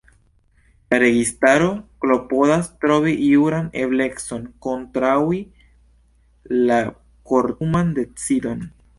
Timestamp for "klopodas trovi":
2.05-3.11